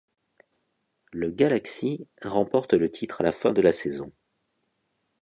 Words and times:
Le 1.13 1.29
Galaxy 1.29 2.07
remporte 2.23 2.73
le 2.73 2.89
titre 2.89 3.21
à 3.21 3.23
la 3.23 3.31
fin 3.31 3.53
de 3.53 3.61
la 3.61 3.71
saison. 3.71 4.11